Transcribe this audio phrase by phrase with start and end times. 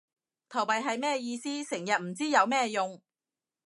[0.49, 1.63] 投幣係咩意思？
[1.63, 2.99] 成日唔知有咩用